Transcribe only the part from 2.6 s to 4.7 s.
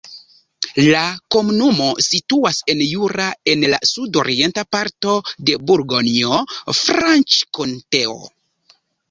en Jura, en la sudorienta